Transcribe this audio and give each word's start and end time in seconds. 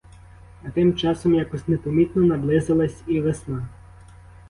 А 0.63 0.69
тим 0.71 0.95
часом 0.97 1.35
якось 1.35 1.67
непомітно 1.67 2.21
наблизилась 2.21 3.01
і 3.07 3.21
весна. 3.21 3.69